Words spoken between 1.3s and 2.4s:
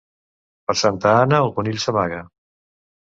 el conill s'amaga.